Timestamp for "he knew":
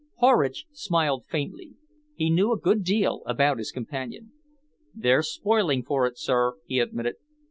2.15-2.51